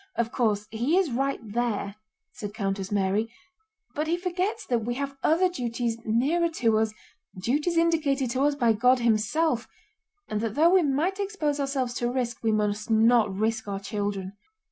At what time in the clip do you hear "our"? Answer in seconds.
13.67-13.79